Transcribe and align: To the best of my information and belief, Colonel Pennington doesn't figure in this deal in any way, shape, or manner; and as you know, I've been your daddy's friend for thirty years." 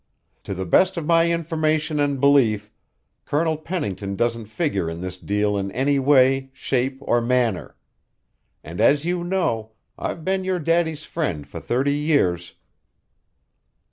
To 0.45 0.55
the 0.55 0.65
best 0.65 0.97
of 0.97 1.05
my 1.05 1.29
information 1.31 1.99
and 1.99 2.19
belief, 2.19 2.71
Colonel 3.23 3.55
Pennington 3.55 4.15
doesn't 4.15 4.45
figure 4.47 4.89
in 4.89 5.01
this 5.01 5.15
deal 5.15 5.55
in 5.59 5.71
any 5.73 5.99
way, 5.99 6.49
shape, 6.53 6.97
or 7.01 7.21
manner; 7.21 7.75
and 8.63 8.81
as 8.81 9.05
you 9.05 9.23
know, 9.23 9.73
I've 9.99 10.25
been 10.25 10.43
your 10.43 10.57
daddy's 10.57 11.03
friend 11.03 11.47
for 11.47 11.59
thirty 11.59 11.93
years." 11.93 12.55